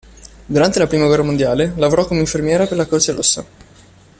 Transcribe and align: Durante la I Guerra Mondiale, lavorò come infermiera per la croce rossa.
Durante 0.47 0.79
la 0.79 0.85
I 0.89 0.97
Guerra 1.05 1.21
Mondiale, 1.21 1.73
lavorò 1.75 2.07
come 2.07 2.21
infermiera 2.21 2.65
per 2.65 2.75
la 2.75 2.87
croce 2.87 3.11
rossa. 3.11 3.45